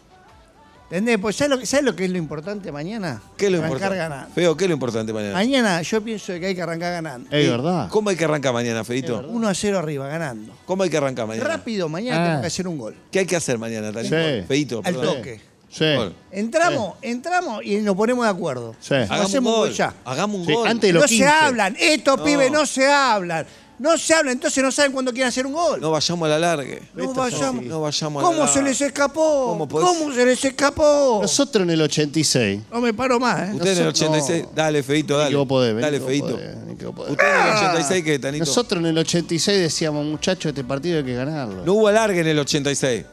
¿Entendés? 0.88 1.18
Pues 1.18 1.34
¿sabes 1.34 1.50
lo, 1.50 1.58
que- 1.58 1.66
¿sabes 1.66 1.84
lo 1.84 1.96
que 1.96 2.04
es 2.04 2.10
lo 2.10 2.18
importante 2.18 2.70
mañana? 2.70 3.20
¿Qué 3.36 3.46
es 3.46 3.50
lo 3.52 3.58
Arrancar 3.58 3.76
importante? 3.76 3.96
ganando. 3.98 4.34
Feo, 4.34 4.56
¿qué 4.56 4.64
es 4.64 4.68
lo 4.68 4.74
importante 4.74 5.12
mañana? 5.12 5.32
Mañana 5.34 5.82
yo 5.82 6.00
pienso 6.00 6.32
que 6.38 6.46
hay 6.46 6.54
que 6.54 6.62
arrancar 6.62 6.92
ganando. 6.92 7.28
Es 7.34 7.48
verdad. 7.50 7.88
¿Cómo 7.90 8.10
hay 8.10 8.16
que 8.16 8.24
arrancar 8.24 8.52
mañana, 8.52 8.84
Feito? 8.84 9.24
1 9.28 9.48
a 9.48 9.54
0 9.54 9.78
arriba, 9.80 10.06
ganando. 10.06 10.52
¿Cómo 10.64 10.84
hay 10.84 10.90
que 10.90 10.96
arrancar 10.96 11.26
mañana? 11.26 11.48
Rápido, 11.48 11.88
mañana 11.88 12.16
Ah. 12.18 12.22
tenemos 12.24 12.40
que 12.42 12.46
hacer 12.46 12.68
un 12.68 12.78
gol. 12.78 12.94
¿Qué 13.10 13.18
hay 13.18 13.26
que 13.26 13.34
hacer 13.34 13.58
mañana, 13.58 13.92
Tanito? 13.92 14.14
Sí. 14.16 14.42
Feito, 14.46 14.80
Al 14.84 14.94
perdón. 14.94 15.16
toque. 15.16 15.40
Sí. 15.68 15.94
Gol. 15.96 16.14
Entramos, 16.30 16.94
entramos 17.02 17.64
y 17.64 17.78
nos 17.78 17.96
ponemos 17.96 18.24
de 18.24 18.30
acuerdo. 18.30 18.76
Sí. 18.80 18.94
Hagamos 18.94 19.18
un 19.18 19.26
hacemos 19.26 19.52
un 19.52 19.58
gol. 19.58 19.68
gol 19.68 19.76
ya. 19.76 19.94
Hagamos 20.04 20.40
un 20.40 20.46
Sí, 20.46 20.52
gol. 20.54 20.68
antes 20.68 20.88
de 20.88 20.92
los 20.92 21.02
No 21.02 21.08
15. 21.08 21.24
se 21.24 21.28
hablan. 21.30 21.76
Estos 21.80 22.18
No. 22.18 22.24
pibes 22.24 22.50
no 22.52 22.64
se 22.64 22.86
hablan. 22.86 23.44
No 23.78 23.98
se 23.98 24.14
hablan, 24.14 24.32
entonces 24.32 24.62
no 24.64 24.72
saben 24.72 24.92
cuándo 24.92 25.12
quieren 25.12 25.28
hacer 25.28 25.44
un 25.46 25.52
gol. 25.52 25.80
No 25.80 25.90
vayamos 25.90 26.26
a 26.26 26.30
la 26.30 26.38
largue. 26.38 26.82
No 26.94 27.12
vayamos. 27.12 27.62
No 27.64 27.82
vayamos 27.82 28.22
a 28.24 28.26
la 28.26 28.32
¿Cómo 28.34 28.48
se 28.48 28.62
les 28.62 28.80
escapó? 28.80 29.48
¿Cómo 29.50 29.68
¿Cómo, 29.68 29.86
podés- 30.08 30.14
se 30.14 30.24
les 30.24 30.44
escapó? 30.44 31.18
Nosotros 31.20 31.62
en 31.64 31.70
el 31.70 31.82
86. 31.82 32.62
No 32.72 32.80
me 32.80 32.94
paro 32.94 33.20
más, 33.20 33.50
¿eh? 33.50 33.52
Usted 33.54 33.72
en 33.72 33.78
el 33.78 33.84
Nosotros- 33.84 34.10
86. 34.22 34.44
Dale, 34.54 34.82
Feito, 34.82 35.14
Ni 35.14 35.18
dale. 35.18 35.30
que 35.30 35.36
vos 35.36 35.46
podés, 35.46 35.74
vení 35.74 35.82
dale, 35.82 35.96
que 35.98 36.02
vos 36.02 36.08
Feito. 36.10 36.26
podés, 36.30 36.56
ni 36.66 36.76
que 36.76 36.86
vos 36.86 36.94
podés. 36.94 37.10
Usted 37.12 37.24
en 37.26 37.46
el 37.46 37.52
86, 37.56 38.04
¿qué, 38.04 38.18
Tanito? 38.18 38.44
Nosotros 38.46 38.80
en 38.80 38.86
el 38.86 38.98
86 38.98 39.58
decíamos, 39.60 40.06
muchachos, 40.06 40.46
este 40.50 40.64
partido 40.64 40.98
hay 40.98 41.04
que 41.04 41.14
ganarlo. 41.14 41.64
No 41.66 41.74
hubo 41.74 41.88
alargue 41.88 42.20
en 42.20 42.28
el 42.28 42.38
86. 42.38 43.04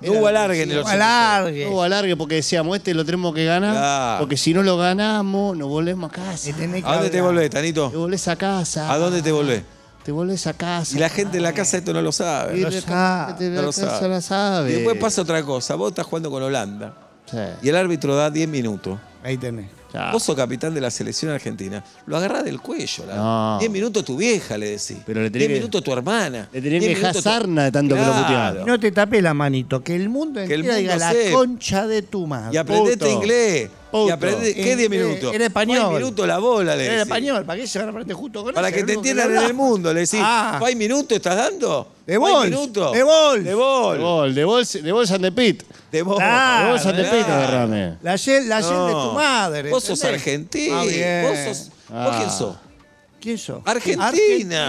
No 0.00 0.12
hubo 0.12 0.26
alargue 0.28 0.62
en 0.62 0.70
el 0.70 0.76
No 0.76 0.82
86. 0.82 1.02
alargue. 1.02 1.64
No 1.66 1.70
hubo 1.72 1.82
alargue 1.82 2.16
porque 2.16 2.34
decíamos, 2.36 2.74
este 2.76 2.94
lo 2.94 3.04
tenemos 3.04 3.34
que 3.34 3.44
ganar. 3.44 3.74
Claro. 3.74 4.18
Porque 4.20 4.36
si 4.38 4.54
no 4.54 4.62
lo 4.62 4.76
ganamos, 4.78 5.56
nos 5.56 5.68
volvemos 5.68 6.10
a 6.10 6.14
casa. 6.14 6.52
Tenés 6.56 6.82
que 6.82 6.88
¿A 6.88 6.94
dónde 6.94 7.10
te 7.10 7.18
hablar. 7.18 7.32
volvés, 7.34 7.50
Te 7.50 7.56
Tanito? 7.56 7.90
volvés 7.90 8.28
a 8.28 8.36
casa. 8.36 8.90
¿A 8.92 8.96
dónde 8.98 9.20
te 9.22 9.30
volvés? 9.32 9.62
Te 10.06 10.12
volvés 10.12 10.46
a 10.46 10.54
casa. 10.54 10.96
Y 10.96 11.00
la 11.00 11.08
gente 11.08 11.36
en 11.38 11.42
la 11.42 11.52
casa 11.52 11.78
esto 11.78 11.92
no 11.92 12.00
lo 12.00 12.12
sabe. 12.12 12.56
Y 12.58 12.60
lo 12.60 12.70
la 12.70 12.80
sabe, 12.80 13.26
gente 13.32 13.44
de 13.44 13.50
No 13.50 13.56
la 13.56 13.62
lo 13.62 13.72
casa 13.72 13.90
sabe. 13.98 14.08
la 14.08 14.20
sabe. 14.20 14.70
Y 14.70 14.74
después 14.74 14.96
pasa 14.98 15.22
otra 15.22 15.42
cosa. 15.42 15.74
Vos 15.74 15.88
estás 15.90 16.06
jugando 16.06 16.30
con 16.30 16.40
Holanda. 16.44 16.94
Sí. 17.28 17.36
Y 17.62 17.68
el 17.70 17.74
árbitro 17.76 18.14
da 18.14 18.30
10 18.30 18.48
minutos. 18.48 18.96
Ahí 19.24 19.36
tenés. 19.36 19.66
Ya. 19.92 20.12
Vos 20.12 20.22
sos 20.22 20.36
capitán 20.36 20.72
de 20.74 20.80
la 20.80 20.90
selección 20.92 21.32
argentina. 21.32 21.82
Lo 22.06 22.16
agarrás 22.16 22.44
del 22.44 22.60
cuello. 22.60 23.04
la- 23.06 23.16
No. 23.16 23.56
10 23.58 23.68
minutos 23.72 24.04
tu 24.04 24.16
vieja, 24.16 24.56
le 24.56 24.66
decís. 24.70 24.98
Pero 25.04 25.20
le 25.22 25.30
10 25.30 25.32
tenés 25.32 25.48
que- 25.48 25.54
minutos 25.54 25.82
tu 25.82 25.92
hermana. 25.92 26.48
le 26.52 26.62
tenés 26.62 26.80
10 26.82 26.94
que 26.98 27.00
dejar 27.06 27.20
sarna 27.22 27.64
de 27.64 27.72
tanto 27.72 27.96
que 27.96 28.00
lo 28.00 28.12
puteaban. 28.12 28.64
No 28.64 28.78
te 28.78 28.92
tapes 28.92 29.20
la 29.24 29.34
manito, 29.34 29.82
que 29.82 29.96
el 29.96 30.08
mundo 30.08 30.38
Que 30.46 30.54
el 30.54 30.60
entero 30.60 30.76
diga 30.76 30.92
mundo 30.92 31.04
la 31.04 31.12
sepa. 31.12 31.36
concha 31.36 31.86
de 31.88 32.02
tu 32.02 32.26
madre. 32.28 32.54
Y 32.54 32.56
aprendete 32.58 32.96
Puto. 33.06 33.10
inglés. 33.10 33.70
Puto. 33.96 34.08
Y 34.08 34.10
aprendete, 34.12 34.54
¿Qué 34.54 34.72
En- 34.72 34.78
10 34.78 34.90
minutos? 34.90 35.34
era 35.34 35.46
español. 35.46 35.78
No 35.82 35.88
hay 35.88 35.94
minutos 35.96 36.26
la 36.26 36.38
bola, 36.38 36.76
le 36.76 36.84
Era 36.84 36.92
decís. 36.94 37.02
español, 37.06 37.44
¿para 37.44 37.60
qué 37.60 37.66
se 37.66 37.78
van 37.78 37.88
a 37.88 37.90
aprender 37.90 38.16
justo 38.16 38.44
con 38.44 38.54
Para 38.54 38.68
eso? 38.68 38.76
que 38.76 38.82
te 38.84 38.92
entiendan 38.94 39.30
en 39.36 39.42
el 39.42 39.54
mundo. 39.54 39.92
Le 39.92 40.00
decís, 40.00 40.20
Ah. 40.22 40.56
¿no 40.60 40.66
hay 40.66 40.76
minutos 40.76 41.16
estás 41.16 41.36
dando? 41.36 41.92
De 42.06 42.14
¿No 42.18 42.26
hay 42.26 42.32
bols, 42.32 42.44
minutos? 42.50 42.92
de 42.92 43.02
bols. 43.02 43.44
De 43.44 43.50
De 43.50 43.54
bol. 43.54 44.34
de 44.34 44.44
bolsa, 44.44 44.78
de 44.78 44.92
bolsa 44.92 45.18
de 45.18 45.32
pit. 45.32 45.62
De 45.90 46.02
bol. 46.02 46.18
De 46.18 46.68
bolsa 46.70 46.92
de 46.92 47.02
pit, 47.04 47.24
claro. 47.24 47.34
agarrame. 47.34 47.96
La 48.02 48.16
yel, 48.16 48.48
la 48.48 48.60
yel 48.60 48.86
de 48.86 48.92
tu 48.92 49.12
madre. 49.12 49.70
Vos 49.70 49.82
sos 49.84 50.04
argentino. 50.04 50.78
Ah, 50.78 50.84
bien. 50.84 51.26
Vos 51.28 51.38
sos. 51.56 51.68
¿Vos 51.68 51.98
Ah. 51.98 52.14
quién 52.18 52.30
sos? 52.30 52.56
¿Quién 53.26 53.38
sos? 53.38 53.60
Argentina. 53.64 54.06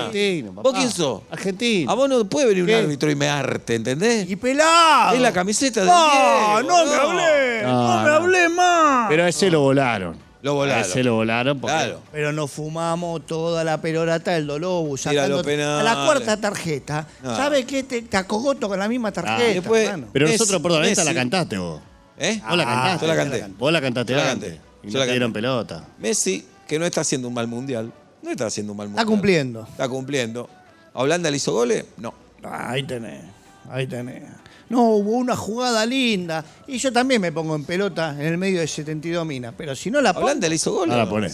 Argentino, 0.08 0.52
¿Vos 0.52 0.64
papá. 0.64 0.80
quién 0.80 0.90
sos? 0.90 1.22
Argentino. 1.30 1.92
A 1.92 1.94
vos 1.94 2.10
no 2.10 2.26
puede 2.28 2.48
venir 2.48 2.64
un 2.64 2.68
¿Qué? 2.70 2.76
árbitro 2.76 3.12
y 3.12 3.16
mearte, 3.16 3.76
¿entendés? 3.76 4.28
Y 4.28 4.36
pelado. 4.36 5.14
Es 5.14 5.22
la 5.22 5.32
camiseta 5.32 5.82
del 5.82 5.90
No, 5.90 6.64
no, 6.64 6.86
no. 6.86 6.92
me 6.92 6.96
hablé. 6.96 7.62
No, 7.62 7.70
No, 7.98 8.04
me 8.04 8.10
no. 8.10 8.16
hablé 8.16 8.50
más. 8.50 9.10
Pero 9.10 9.26
a 9.26 9.30
ese 9.30 9.52
lo 9.52 9.62
volaron. 9.62 10.18
Lo 10.42 10.56
volaron. 10.56 10.84
A 10.84 10.88
ese 10.88 11.04
lo 11.04 11.14
volaron 11.14 11.60
porque 11.60 11.76
Claro. 11.76 12.02
Pero 12.12 12.32
nos 12.34 12.50
fumamos 12.50 13.28
toda 13.28 13.64
la 13.64 13.80
perorata 13.80 14.32
del 14.32 14.48
Dolobus. 14.48 15.02
Sacando 15.02 15.36
los 15.38 15.46
penales. 15.46 15.82
A 15.88 15.96
la 15.96 16.06
cuarta 16.06 16.42
tarjeta. 16.42 17.08
No. 17.22 17.36
¿Sabes 17.36 17.64
qué? 17.66 17.84
Te, 17.84 18.02
te 18.02 18.18
acogoto 18.18 18.68
con 18.68 18.80
la 18.80 18.88
misma 18.88 19.12
tarjeta. 19.12 19.38
Ah, 19.40 19.54
después- 19.54 19.86
hermano. 19.88 20.08
Pero 20.12 20.26
Messi, 20.26 20.40
nosotros, 20.40 20.62
perdón, 20.64 20.84
esta 20.86 21.04
Messi. 21.04 21.14
la 21.14 21.20
cantaste 21.22 21.58
vos. 21.60 21.80
¿Eh? 22.18 22.42
Vos 22.48 22.58
la 22.58 22.66
cantaste. 22.66 23.06
Yo 23.06 23.14
la 23.14 23.16
canté. 23.16 23.46
Vos 23.60 23.72
la 23.72 23.82
cantaste 23.82 24.14
Yo 24.14 24.18
la 24.18 24.32
antes. 24.32 24.50
canté. 24.54 24.68
Y 24.82 24.88
Yo 24.88 24.94
no 24.94 25.00
la 25.00 25.06
te 25.06 25.12
dieron 25.12 25.32
pelota. 25.34 25.88
Messi, 26.00 26.44
que 26.68 26.80
no 26.80 26.86
está 26.88 27.02
haciendo 27.02 27.28
un 27.28 27.36
mal 27.36 27.48
mundial. 27.48 27.92
No 28.28 28.32
está 28.34 28.46
haciendo 28.48 28.74
un 28.74 28.78
mal 28.78 28.88
mundial. 28.88 29.06
Está 29.06 29.10
cumpliendo. 29.10 29.62
Está 29.64 29.88
cumpliendo. 29.88 30.50
¿A 30.94 31.02
Holanda 31.02 31.32
le 31.32 31.38
hizo 31.38 31.54
goles? 31.54 31.86
No. 31.96 32.14
Ah, 32.44 32.72
Ahí 32.72 32.84
tenés. 32.84 33.24
Ahí 33.72 33.88
tenés. 33.88 34.24
No, 34.70 34.84
hubo 34.96 35.12
una 35.12 35.34
jugada 35.38 35.86
linda. 35.86 36.44
Y 36.68 36.78
yo 36.78 36.92
también 36.92 37.22
me 37.22 37.32
pongo 37.32 37.56
en 37.56 37.64
pelota 37.64 38.12
en 38.20 38.26
el 38.26 38.38
medio 38.38 38.60
de 38.60 38.68
72 38.68 39.26
minas. 39.26 39.54
Pero 39.58 39.74
si 39.78 39.90
no 39.90 40.02
la 40.02 40.10
¿A 40.10 40.14
pongo. 40.14 40.26
Holanda 40.26 40.50
le 40.50 40.56
hizo 40.56 40.74
goles? 40.74 40.94
Ahora? 40.94 41.30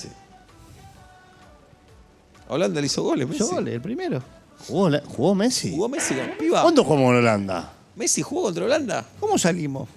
¿A 2.47 2.53
Holanda 2.53 2.79
le 2.79 2.85
hizo 2.87 3.01
goles, 3.01 3.27
Messi? 3.27 3.43
Hizo 3.43 3.53
goles, 3.55 3.73
el 3.73 3.81
primero. 3.81 4.21
¿Jugó, 4.67 4.89
la- 4.89 5.01
jugó 5.05 5.33
Messi? 5.35 5.71
¿Jugó 5.71 5.89
Messi 5.89 6.13
con 6.13 6.29
piba? 6.37 6.61
¿Cuándo 6.61 6.83
jugó 6.83 6.95
en 7.09 7.15
Holanda? 7.17 7.73
¿Messi 7.95 8.21
jugó 8.21 8.43
contra 8.43 8.65
Holanda? 8.65 9.03
¿Cómo 9.19 9.37
salimos? 9.39 9.89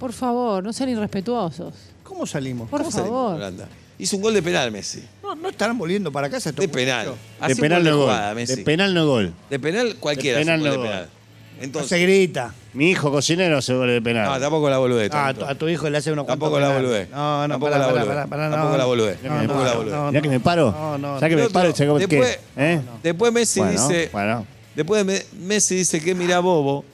Por 0.00 0.12
favor, 0.12 0.64
no 0.64 0.72
sean 0.72 0.90
irrespetuosos. 0.90 1.74
¿Cómo 2.02 2.26
salimos? 2.26 2.68
Por 2.68 2.80
¿Cómo 2.80 2.90
salimos 2.90 3.10
con 3.16 3.22
favor. 3.24 3.36
Holanda? 3.36 3.68
Hizo 3.98 4.16
un 4.16 4.22
gol 4.22 4.34
de 4.34 4.42
penal, 4.42 4.72
Messi. 4.72 5.04
No, 5.34 5.42
no 5.42 5.48
estarán 5.48 5.76
volviendo 5.78 6.10
para 6.12 6.28
casa 6.30 6.50
estos 6.50 6.62
De 6.64 6.68
penal. 6.68 7.06
muchachos? 7.06 7.18
Hacía 7.40 7.54
De 7.54 7.60
penal 7.60 7.78
gol 7.78 7.84
no 7.84 7.90
de 7.90 7.96
gol. 7.96 8.06
jugada, 8.06 8.34
Messi. 8.34 8.54
De 8.56 8.62
penal 8.64 8.94
no 8.94 9.06
gol. 9.06 9.34
De 9.50 9.58
penal 9.58 9.96
cualquiera 10.00 10.38
De 10.38 10.44
penal 10.44 10.60
gol 10.60 10.66
no 10.68 10.72
de 10.72 10.78
gol. 10.78 10.86
penal. 10.88 11.08
No 11.56 11.62
Entonces, 11.62 11.88
se 11.90 12.02
grita. 12.02 12.52
Mi 12.72 12.90
hijo 12.90 13.10
cocinero 13.12 13.62
se 13.62 13.72
vuelve 13.74 14.02
penal. 14.02 14.26
no, 14.28 14.40
tampoco 14.40 14.68
la 14.68 14.78
boludez. 14.78 15.08
Ah, 15.12 15.26
a, 15.26 15.26
tanto. 15.28 15.44
tu, 15.46 15.50
a 15.50 15.54
tu 15.54 15.68
hijo 15.68 15.88
le 15.88 15.98
hace 15.98 16.10
unos 16.12 16.24
cuantos 16.24 16.44
Tampoco 16.50 16.60
la 16.60 16.66
penales. 16.68 16.82
boludez. 16.88 17.10
No, 17.10 17.42
no, 17.42 17.48
Tampoco 17.54 17.70
pará, 17.72 17.78
la 17.78 17.84
pará, 17.86 17.92
boludez. 18.00 18.14
pará, 18.16 18.26
pará, 18.26 18.50
Tampoco 18.50 18.72
no, 18.72 18.78
la 18.78 18.84
boludez. 18.84 19.22
no, 19.22 19.28
Tampoco 19.28 19.58
no, 19.60 19.64
la 19.64 19.70
no, 19.70 19.76
boludez. 19.78 19.94
no, 19.96 20.08
Mirá 20.10 20.22
que 20.22 20.28
me 20.28 20.40
paro. 20.40 20.72
No, 20.72 20.98
no. 20.98 21.20
Ya 21.20 21.28
que 21.28 21.36
me 21.36 21.50
paro 21.50 21.70
y 21.70 21.74
se 21.74 21.86
come 21.86 22.00
después- 22.06 22.38
qué. 22.56 22.72
¿Eh? 22.74 22.80
Después 23.04 23.32
Messi 23.32 23.60
Bueno, 23.60 23.88
dice. 23.88 24.08
bueno. 24.12 24.46
Después 24.74 25.04
Me- 25.04 25.22
Messi 25.46 25.76
dice 25.76 26.00
que 26.00 26.14
mira 26.16 26.40
bobo, 26.40 26.84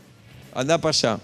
andá 0.55 0.77
para 0.77 0.91
allá. 0.91 1.19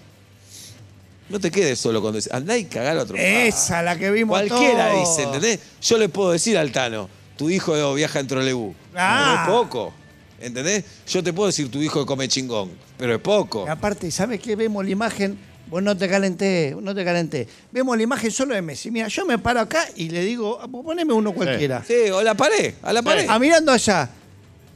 No 1.29 1.41
te 1.41 1.51
quedes 1.51 1.79
solo 1.81 2.01
cuando 2.01 2.17
dice, 2.19 2.31
andá 2.33 2.57
y 2.57 2.65
cagar 2.67 2.99
a 2.99 3.03
otro. 3.03 3.17
Esa, 3.17 3.83
la 3.83 3.97
que 3.99 4.11
vimos 4.11 4.39
Cualquiera 4.39 4.91
todos. 4.93 5.09
dice, 5.17 5.23
¿entendés? 5.25 5.59
Yo 5.83 5.99
le 5.99 6.09
puedo 6.09 6.31
decir 6.31 6.57
al 6.57 6.71
Tano, 6.71 7.09
tu 7.37 7.51
hijo 7.51 7.95
viaja 7.95 8.21
en 8.21 8.27
trolebús. 8.29 8.75
Ah. 8.95 9.43
Pero 9.47 9.57
es 9.57 9.61
poco. 9.61 9.95
¿Entendés? 10.41 10.85
Yo 11.09 11.23
te 11.23 11.33
puedo 11.33 11.47
decir 11.49 11.71
tu 11.71 11.81
hijo 11.81 12.05
come 12.07 12.29
chingón, 12.29 12.71
pero 12.99 13.15
es 13.15 13.21
poco. 13.21 13.65
Y 13.67 13.71
aparte, 13.71 14.11
¿sabes 14.11 14.41
qué? 14.41 14.55
Vemos 14.55 14.85
la 14.85 14.91
imagen. 14.91 15.39
Vos 15.69 15.83
no 15.83 15.97
te 15.97 16.09
calenté, 16.09 16.77
no 16.81 16.95
te 16.95 17.05
calenté. 17.05 17.49
Vemos 17.73 17.97
la 17.97 18.03
imagen 18.05 18.31
solo 18.31 18.55
de 18.55 18.63
Messi. 18.63 18.91
Mira, 18.93 19.09
yo 19.09 19.25
me 19.27 19.37
paro 19.39 19.59
acá 19.61 19.85
y 19.97 20.09
le 20.11 20.23
digo, 20.23 20.61
"Ah, 20.63 20.69
poneme 20.69 21.13
uno 21.13 21.33
cualquiera. 21.33 21.83
Sí, 21.85 22.09
o 22.13 22.23
la 22.23 22.35
pared, 22.35 22.75
a 22.83 22.93
la 22.93 23.03
pared. 23.03 23.27
Ah, 23.29 23.39
mirando 23.41 23.73
allá. 23.73 24.09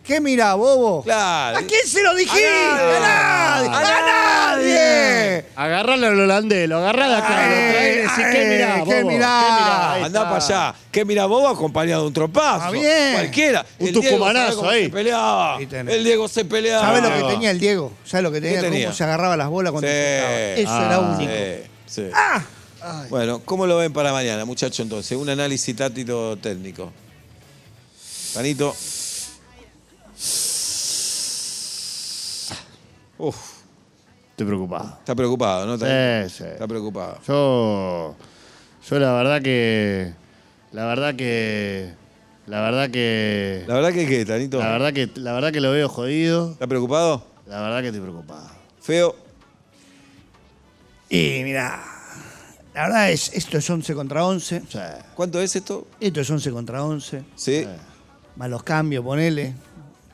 ¿Qué 0.04 0.20
mirá, 0.20 0.54
bobo? 0.54 1.02
Claro. 1.02 1.58
¿A 1.58 1.62
quién 1.62 1.86
se 1.86 2.02
lo 2.02 2.14
dijiste? 2.16 2.48
A 2.48 3.00
nadie. 3.00 3.68
¡A 3.68 3.70
nadie! 3.70 3.76
¡A 3.76 4.56
nadie! 4.56 5.44
Agarralo 5.54 6.06
al 6.08 6.20
holandés, 6.20 6.68
lo 6.68 6.78
agarrá 6.78 7.08
de 7.08 7.14
acá, 7.16 7.28
lo 7.46 7.54
Ay, 7.54 8.32
¿qué 8.32 8.44
mirá, 8.48 8.74
¿qué 8.84 9.02
bobo? 9.02 9.10
mirá? 9.10 9.44
¿Qué 9.46 9.62
mirá? 9.62 9.92
Ahí 9.92 10.02
Andá 10.04 10.24
para 10.24 10.36
allá. 10.44 10.74
Que 10.90 11.04
mira 11.04 11.26
bobo 11.26 11.46
acompañado 11.48 12.02
de 12.02 12.08
un 12.08 12.14
trompazo. 12.14 12.64
Ah, 12.64 12.70
bien. 12.70 13.12
Cualquiera. 13.14 13.64
Un 13.78 13.88
El 13.88 13.94
tucumanazo 13.94 14.46
¿sabés 14.46 14.56
cómo 14.56 14.70
ahí. 14.70 14.84
Se 14.84 14.90
peleaba. 14.90 15.58
El 15.60 16.04
Diego 16.04 16.28
se 16.28 16.44
peleaba. 16.44 16.86
¿Sabes 16.86 17.02
lo 17.02 17.10
que 17.14 17.32
tenía 17.34 17.50
el 17.50 17.60
Diego? 17.60 17.92
¿Sabes 18.04 18.24
lo 18.24 18.32
que 18.32 18.40
tenía? 18.40 18.60
tenía? 18.60 18.86
Cómo 18.86 18.96
se 18.96 19.04
agarraba 19.04 19.36
las 19.36 19.48
bolas 19.48 19.70
cuando 19.70 19.86
Sí. 19.86 19.92
se. 19.94 20.62
Eso 20.62 20.70
Ah, 20.72 20.84
era 20.86 20.98
único. 20.98 21.32
Sí, 21.86 22.02
sí. 22.02 22.10
Ah. 22.14 22.42
Bueno, 23.10 23.42
¿cómo 23.44 23.66
lo 23.66 23.76
ven 23.76 23.92
para 23.92 24.12
mañana, 24.12 24.44
muchacho, 24.46 24.82
entonces? 24.82 25.16
Un 25.16 25.28
análisis 25.28 25.76
táctico 25.76 26.36
técnico. 26.40 26.90
Tanito. 28.34 28.74
Uf, 33.20 33.36
Estoy 34.30 34.46
preocupado. 34.46 34.96
está 35.00 35.14
preocupado, 35.14 35.66
¿no? 35.66 35.74
Está, 35.74 36.28
Sí, 36.28 36.36
sí. 36.38 36.44
está 36.44 36.66
preocupado. 36.66 37.18
Yo, 37.26 38.16
yo 38.88 38.98
la 38.98 39.12
verdad 39.12 39.42
que, 39.42 40.12
la 40.72 40.86
verdad 40.86 41.14
que, 41.14 41.92
la 42.46 42.60
verdad 42.62 42.90
que, 42.90 43.64
La 43.66 43.74
verdad 43.74 43.92
que, 43.92 44.06
¿qué, 44.06 44.24
Tanito? 44.24 44.58
la 44.58 44.70
verdad 44.70 44.92
que, 44.94 45.10
la 45.16 45.32
verdad 45.34 45.52
que 45.52 45.60
lo 45.60 45.70
veo 45.72 45.88
jodido. 45.88 46.52
¿Está 46.52 46.66
preocupado? 46.66 47.22
La 47.46 47.60
verdad 47.60 47.80
que 47.82 47.88
estoy 47.88 48.00
preocupado. 48.00 48.48
Feo. 48.80 49.14
Y 51.10 51.42
mira, 51.44 51.82
la 52.72 52.82
verdad 52.84 53.10
es, 53.10 53.32
esto 53.34 53.58
es 53.58 53.68
11 53.68 53.94
contra 53.94 54.24
11. 54.24 54.62
Sí. 54.68 54.78
¿Cuánto 55.14 55.40
es 55.40 55.54
esto? 55.56 55.86
Esto 56.00 56.20
es 56.20 56.30
11 56.30 56.50
contra 56.52 56.82
11. 56.84 57.24
Sí. 57.34 57.66
Más 58.36 58.48
los 58.48 58.62
cambios, 58.62 59.04
ponele. 59.04 59.54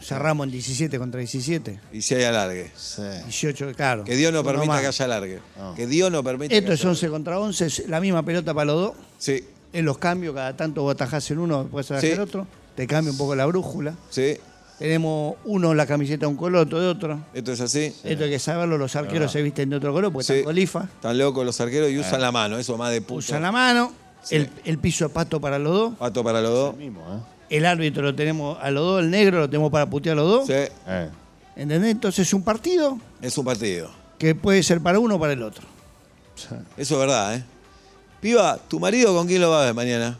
Cerramos 0.00 0.44
en 0.46 0.52
17 0.52 0.98
contra 0.98 1.18
17. 1.18 1.80
Y 1.92 2.02
si 2.02 2.14
hay 2.14 2.24
alargue. 2.24 2.70
Sí. 2.76 3.02
18, 3.24 3.72
claro. 3.74 4.04
Que 4.04 4.14
Dios 4.16 4.32
no 4.32 4.40
Uno 4.40 4.48
permita 4.50 4.66
más. 4.72 4.80
que 4.82 4.86
haya 4.88 5.04
alargue. 5.06 5.40
No. 5.58 5.74
Que 5.74 5.86
Dios 5.86 6.10
no 6.12 6.22
permita 6.22 6.54
Esto 6.54 6.68
que 6.68 6.74
es 6.74 6.80
haya 6.80 6.90
11 6.90 7.08
contra 7.08 7.38
11, 7.38 7.66
es 7.66 7.88
la 7.88 8.00
misma 8.00 8.22
pelota 8.22 8.52
para 8.54 8.66
los 8.66 8.76
dos. 8.80 8.92
Sí, 9.18 9.44
En 9.72 9.84
los 9.84 9.98
cambios, 9.98 10.34
cada 10.34 10.56
tanto 10.56 10.82
vos 10.82 10.94
atajás 10.94 11.30
en 11.30 11.38
uno, 11.38 11.62
después 11.64 11.86
atajás 11.90 12.02
Sí. 12.02 12.10
el 12.10 12.20
otro. 12.20 12.46
Te 12.76 12.86
cambia 12.86 13.10
un 13.12 13.18
poco 13.18 13.34
la 13.34 13.46
brújula. 13.46 13.94
sí. 14.10 14.36
Tenemos 14.78 15.36
uno 15.46 15.72
la 15.72 15.86
camiseta 15.86 16.20
de 16.20 16.26
un 16.26 16.36
color, 16.36 16.66
otro 16.66 16.78
de 16.80 16.88
otro. 16.88 17.24
Esto 17.32 17.50
es 17.52 17.60
así. 17.62 17.94
Esto 18.04 18.24
hay 18.24 18.30
que 18.30 18.38
saberlo, 18.38 18.76
los 18.76 18.94
arqueros 18.94 19.32
se 19.32 19.40
visten 19.40 19.70
de 19.70 19.76
otro 19.76 19.90
color 19.90 20.12
porque 20.12 20.26
Sí. 20.26 20.32
están 20.34 20.44
colifa. 20.44 20.80
Están 20.84 21.16
locos 21.16 21.46
los 21.46 21.58
arqueros 21.62 21.90
y 21.90 21.98
usan 21.98 22.20
la 22.20 22.30
mano, 22.30 22.58
eso 22.58 22.76
más 22.76 22.90
de 22.92 23.00
puto. 23.00 23.14
Usan 23.20 23.40
la 23.40 23.50
mano, 23.52 23.94
Sí. 24.22 24.36
el, 24.36 24.50
el 24.66 24.76
piso 24.76 25.06
es 25.06 25.12
pato 25.12 25.40
para 25.40 25.58
los 25.58 25.72
dos. 25.72 25.94
Pato 25.94 26.22
para 26.22 26.42
los 26.42 26.50
dos. 26.50 26.76
Mismo, 26.76 27.00
¿eh? 27.00 27.20
El 27.50 27.64
árbitro 27.66 28.02
lo 28.02 28.14
tenemos 28.14 28.58
a 28.60 28.70
los 28.70 28.82
dos, 28.84 29.00
el 29.02 29.10
negro 29.10 29.38
lo 29.40 29.48
tenemos 29.48 29.70
para 29.70 29.86
putear 29.88 30.14
a 30.14 30.20
los 30.20 30.28
dos. 30.28 30.46
Sí, 30.46 30.52
Eh. 30.86 31.08
¿Entendés? 31.56 31.92
Entonces 31.92 32.26
es 32.26 32.34
un 32.34 32.42
partido 32.42 32.98
es 33.22 33.38
un 33.38 33.44
partido. 33.46 33.90
que 34.18 34.34
puede 34.34 34.62
ser 34.62 34.80
para 34.82 34.98
uno 34.98 35.14
o 35.14 35.20
para 35.20 35.32
el 35.32 35.42
otro. 35.42 35.66
Eso 36.76 36.94
es 36.94 37.00
verdad, 37.00 37.36
¿eh? 37.36 37.44
Piba, 38.20 38.58
¿tu 38.68 38.78
marido 38.80 39.14
con 39.14 39.26
quién 39.26 39.40
lo 39.40 39.50
va 39.50 39.62
a 39.62 39.64
ver 39.66 39.74
mañana? 39.74 40.18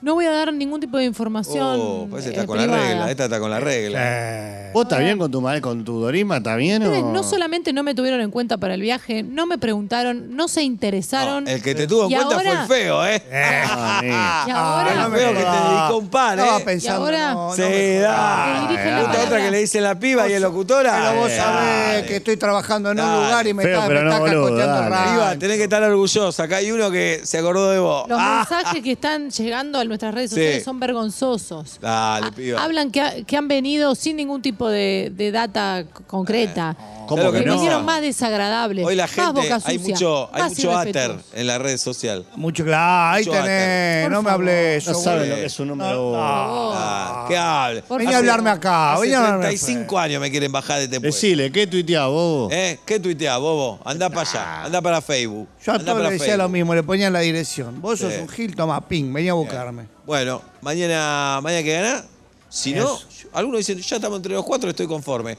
No 0.00 0.14
voy 0.14 0.26
a 0.26 0.30
dar 0.30 0.52
ningún 0.52 0.78
tipo 0.80 0.96
de 0.96 1.04
información. 1.04 1.76
Oh, 1.80 2.06
parece 2.08 2.30
que 2.30 2.36
eh, 2.36 2.40
está 2.40 2.46
con 2.46 2.56
la 2.56 2.62
privada. 2.64 2.88
regla. 2.88 3.10
Esta 3.10 3.24
está 3.24 3.40
con 3.40 3.50
la 3.50 3.58
regla. 3.60 4.70
¿Vos 4.72 4.84
estás 4.84 5.00
bien 5.00 5.18
con 5.18 5.28
tu 5.30 5.40
madre, 5.40 5.60
con 5.60 5.84
tu 5.84 5.98
Dorima? 6.00 6.36
¿Estás 6.36 6.56
bien 6.56 6.82
Ustedes 6.82 7.02
o...? 7.02 7.12
no 7.12 7.22
solamente 7.24 7.72
no 7.72 7.82
me 7.82 7.94
tuvieron 7.96 8.20
en 8.20 8.30
cuenta 8.30 8.58
para 8.58 8.74
el 8.74 8.80
viaje, 8.80 9.24
no 9.24 9.46
me 9.46 9.58
preguntaron, 9.58 10.36
no 10.36 10.46
se 10.46 10.62
interesaron. 10.62 11.44
No, 11.44 11.50
el 11.50 11.62
que 11.62 11.74
te 11.74 11.86
tuvo 11.88 12.04
en 12.04 12.10
cuenta 12.10 12.36
ahora- 12.36 12.64
fue 12.66 12.76
el 12.78 12.82
feo, 12.84 13.06
¿eh? 13.06 13.22
Ah, 13.66 14.00
mira. 14.02 14.44
Y 14.46 14.50
ahora- 14.50 14.92
el 15.06 15.12
feo 15.12 15.28
que 15.30 15.34
te 15.34 15.50
dedicó 15.50 15.96
un 15.98 16.08
par, 16.08 16.38
¿eh? 16.38 16.42
pensando, 16.64 17.00
Y 17.00 17.04
ahora- 17.04 17.32
no, 17.34 17.50
no 17.50 17.56
me 17.56 17.94
da. 17.98 18.68
la 18.68 19.02
Justo 19.02 19.22
otra 19.24 19.38
que 19.42 19.50
le 19.50 19.58
dice 19.58 19.80
la 19.80 19.98
piba 19.98 20.28
y 20.28 20.32
el 20.34 20.42
locutora. 20.42 20.92
Pero 21.08 21.20
vos 21.22 21.30
Eh, 21.30 21.36
sabés 21.36 21.88
dale. 21.94 22.06
que 22.06 22.16
estoy 22.16 22.36
trabajando 22.36 22.92
en 22.92 23.00
un 23.00 23.14
lugar 23.24 23.46
y 23.48 23.54
me 23.54 23.62
Feo, 23.64 23.74
está, 23.80 23.88
me 23.88 23.94
no, 24.02 24.10
está 24.12 24.18
boludo. 24.20 24.56
Piba, 24.56 25.36
tenés 25.38 25.56
que 25.56 25.64
estar 25.64 25.82
orgullosa. 25.82 26.42
Acá 26.44 26.56
hay 26.58 26.70
uno 26.70 26.88
que 26.90 27.20
se 27.24 27.38
acordó 27.38 27.70
de 27.72 27.80
vos. 27.80 28.08
Los 28.08 28.18
Ah, 28.20 28.46
mensajes 28.48 28.82
que 28.82 28.92
están 28.92 29.30
llegando 29.30 29.78
a 29.78 29.87
nuestras 29.88 30.14
redes 30.14 30.30
Sí. 30.30 30.36
sociales 30.36 30.64
son 30.64 30.78
vergonzosos. 30.80 31.78
Dale, 31.80 32.26
Ah, 32.28 32.30
piba. 32.34 32.62
Hablan 32.62 32.90
que, 32.90 33.00
ha- 33.00 33.24
que 33.24 33.36
han 33.36 33.48
venido 33.48 33.94
sin 33.94 34.16
ningún 34.16 34.42
tipo 34.42 34.68
de, 34.68 35.10
de 35.14 35.30
data 35.32 35.82
c- 35.82 36.04
concreta. 36.06 36.76
¿Cómo 37.08 37.22
Claro 37.22 37.32
que 37.32 37.38
que 37.40 37.46
no? 37.46 37.54
vinieron 37.54 37.84
más 37.86 38.02
desagradables. 38.02 38.84
Hoy 38.84 38.94
la 38.94 39.04
más 39.04 39.10
gente, 39.12 39.32
boca 39.40 39.60
hay 39.64 39.78
sucia, 39.78 39.94
mucho, 39.94 40.30
hay 40.32 40.42
más 40.42 40.50
mucho 40.52 40.70
irrespetuosos. 40.72 41.22
en 41.34 41.46
la 41.46 41.58
red 41.58 41.78
social. 41.78 42.26
Mucho 42.36 42.64
claro, 42.64 43.14
ahí 43.16 43.24
Mucho 43.24 43.32
tenés, 43.42 44.02
Por 44.04 44.12
no 44.12 44.22
me 44.22 44.28
favor. 44.30 44.40
hables 44.48 44.86
No 44.86 44.92
eso. 44.92 45.00
sabe 45.02 45.18
boludo. 45.20 45.34
lo 45.34 45.40
que 45.40 45.46
es 45.46 45.60
un 45.60 45.68
número 45.68 46.08
uno. 46.10 46.18
Ah, 46.22 47.24
¿Qué 47.28 47.36
hable? 47.36 47.82
Por 47.82 47.98
Vení 47.98 48.10
a 48.10 48.12
favor. 48.12 48.28
hablarme 48.30 48.50
acá, 48.50 48.92
Hace 48.92 49.02
vení 49.02 49.14
a 49.14 49.18
hablarme 49.20 49.44
35 49.46 49.98
años 49.98 50.20
me 50.20 50.30
quieren 50.30 50.52
bajar 50.52 50.78
de 50.78 50.84
este 50.84 51.00
puesto. 51.00 51.16
Decile, 51.16 51.50
¿qué 51.50 51.66
tuiteás, 51.66 52.06
bobo? 52.08 52.48
¿Eh? 52.52 52.78
¿Qué 52.84 53.00
tuiteás, 53.00 53.40
bobo? 53.40 53.80
Andá 53.86 54.10
para 54.10 54.28
allá, 54.30 54.64
andá 54.64 54.82
para 54.82 55.00
Facebook. 55.00 55.48
Yo 55.64 55.72
a 55.72 55.74
andá 55.76 55.84
todos 55.86 55.98
para 55.98 56.10
les 56.10 56.20
decía 56.20 56.34
Facebook. 56.34 56.42
lo 56.44 56.48
mismo, 56.50 56.74
le 56.74 56.82
ponían 56.82 57.12
la 57.14 57.20
dirección. 57.20 57.80
Vos 57.80 58.00
sos 58.00 58.12
Sí. 58.12 58.20
un 58.20 58.28
Gil, 58.28 58.54
toma, 58.54 58.86
ping, 58.86 59.10
vení 59.14 59.30
a 59.30 59.32
buscarme. 59.34 59.77
Bueno, 60.06 60.42
mañana, 60.60 61.40
mañana 61.42 61.62
que 61.62 61.72
gana. 61.72 62.04
Si 62.48 62.72
no, 62.72 62.98
algunos 63.32 63.58
dicen, 63.58 63.78
ya 63.78 63.96
estamos 63.96 64.16
entre 64.16 64.32
los 64.32 64.44
cuatro, 64.44 64.70
estoy 64.70 64.86
conforme. 64.86 65.36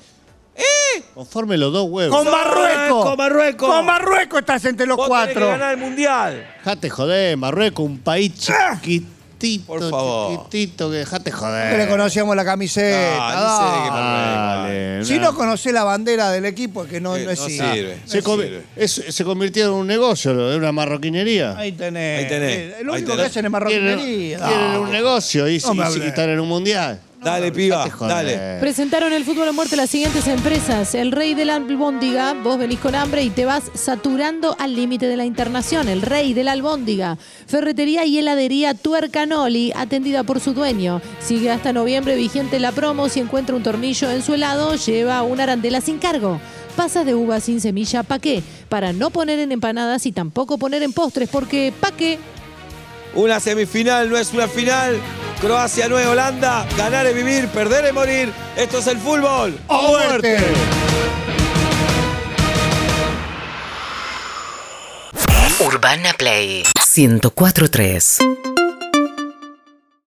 Conforme 1.14 1.58
los 1.58 1.72
dos 1.72 1.88
huevos. 1.90 2.16
¡Con 2.16 2.32
Marruecos! 2.32 3.06
¡Con 3.06 3.18
Marruecos! 3.18 3.70
¡Con 3.70 3.86
Marruecos 3.86 4.40
estás 4.40 4.66
entre 4.66 4.86
los 4.86 4.98
Vos 4.98 5.08
tenés 5.08 5.28
que 5.28 5.34
cuatro! 5.34 5.48
ganar 5.48 5.74
el 5.74 5.80
mundial. 5.80 6.48
Dejate 6.60 6.90
joder, 6.90 7.38
Marruecos, 7.38 7.86
un 7.86 8.00
país 8.00 8.34
chiquitito, 9.40 9.66
Por 9.68 9.90
favor. 9.90 10.32
chiquitito, 10.50 10.92
que 10.92 10.98
dejate 10.98 11.32
Que 11.32 11.38
le 11.38 11.38
joder. 11.38 11.90
conocíamos 11.90 12.36
la 12.36 12.46
camiseta. 12.46 13.18
Ah, 13.20 13.32
ni 13.32 13.66
sé 13.66 13.84
qué 13.84 13.90
dale. 13.90 14.90
Dale, 15.00 15.06
Si 15.06 15.18
no 15.20 15.34
conocés 15.34 15.74
la 15.74 15.84
bandera 15.84 16.30
del 16.32 16.46
equipo, 16.46 16.84
es 16.84 16.90
que 16.90 17.00
no, 17.02 17.16
Eh, 17.16 17.26
no 17.26 17.32
es 17.32 17.40
no 17.40 17.46
así. 17.46 17.58
sirve. 17.58 17.98
se, 18.06 18.18
no 18.18 18.24
convi- 18.24 18.44
sirve. 18.44 18.64
es- 18.76 19.04
se 19.10 19.24
convirtió 19.24 19.66
en 19.68 19.72
un 19.72 19.88
negocio, 19.88 20.34
lo 20.34 20.50
de 20.50 20.58
una 20.58 20.72
marroquinería. 20.72 21.58
Ahí 21.58 21.72
tenés. 21.72 22.20
Ahí 22.24 22.28
tenés. 22.30 22.52
Eh, 22.58 22.76
Lo 22.84 22.94
Ahí 22.94 23.00
único 23.02 23.16
tenés. 23.16 23.16
que 23.16 23.22
hacen 23.22 23.26
es 23.26 23.32
Tienen, 23.34 23.52
marroquinería. 23.52 24.38
tienen 24.48 24.74
No. 24.74 24.82
un 24.82 24.92
negocio 24.92 25.48
y, 25.50 25.60
No 25.60 25.74
me 25.74 25.90
y- 25.90 25.98
y 26.00 26.08
están 26.08 26.30
en 26.30 26.40
un 26.40 26.48
mundial. 26.48 27.00
Dale, 27.22 27.52
piba, 27.52 27.86
dale. 28.00 28.60
Presentaron 28.62 29.12
el 29.12 29.26
fútbol 29.26 29.50
a 29.50 29.52
muerte 29.52 29.76
las 29.76 29.90
siguientes 29.90 30.26
empresas. 30.28 30.96
El 30.96 31.12
rey 31.12 31.34
de 31.34 31.44
la 31.44 31.56
albóndiga, 31.56 32.34
vos 32.34 32.58
venís 32.58 32.80
con 32.80 32.96
hambre 32.96 33.24
y 33.24 33.30
te 33.30 33.44
vas 33.44 33.70
saturando 33.74 34.56
al 34.58 34.74
límite 34.74 35.08
de 35.08 35.18
la 35.18 35.26
internación. 35.26 35.90
El 35.90 36.02
rey 36.02 36.34
de 36.34 36.46
la 36.46 36.54
albóndiga. 36.54 37.18
Ferretería 37.46 38.06
y 38.06 38.20
heladería 38.20 38.74
Tuercanoli, 38.74 39.74
atendida 39.76 40.24
por 40.24 40.40
su 40.40 40.54
dueño. 40.54 41.02
Sigue 41.20 41.52
hasta 41.52 41.74
noviembre 41.74 42.16
vigente 42.16 42.58
la 42.58 42.72
promo. 42.72 43.10
Si 43.10 43.20
encuentra 43.20 43.56
un 43.56 43.64
tornillo 43.64 44.10
en 44.12 44.22
su 44.22 44.34
helado, 44.34 44.76
lleva 44.76 45.22
una 45.24 45.44
arandela 45.44 45.82
sin 45.82 45.98
cargo. 45.98 46.40
Pasas 46.78 47.06
de 47.06 47.16
uva 47.16 47.42
sin 47.42 47.60
semilla, 47.60 48.04
¿pa' 48.04 48.20
qué? 48.20 48.42
Para 48.70 48.94
no 48.94 49.10
poner 49.10 49.40
en 49.40 49.52
empanadas 49.52 50.06
y 50.06 50.14
tampoco 50.14 50.58
poner 50.58 50.84
en 50.84 50.94
postres, 50.94 51.28
porque 51.28 51.74
¿pa' 51.78 51.92
qué? 51.92 52.18
Una 53.14 53.42
semifinal 53.42 54.10
no 54.10 54.16
es 54.16 54.34
una 54.34 54.48
final. 54.48 54.96
Croacia 55.42 55.86
es 55.86 56.08
Holanda. 56.08 56.68
Ganar 56.78 57.06
es 57.06 57.16
vivir, 57.16 57.48
perder 57.48 57.86
es 57.86 57.94
morir. 57.94 58.34
Esto 58.58 58.80
es 58.80 58.88
el 58.88 58.98
fútbol. 58.98 59.58
¡A 59.70 59.82
muerte! 59.82 60.38
Urbana 65.62 66.14
Play 66.18 66.64
1043 66.96 68.20